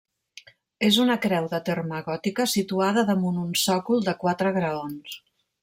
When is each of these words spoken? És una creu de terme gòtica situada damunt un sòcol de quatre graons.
És 0.87 0.95
una 1.03 1.17
creu 1.25 1.49
de 1.51 1.59
terme 1.67 1.99
gòtica 2.09 2.47
situada 2.55 3.05
damunt 3.13 3.39
un 3.45 3.55
sòcol 3.67 4.03
de 4.09 4.19
quatre 4.25 4.57
graons. 4.59 5.21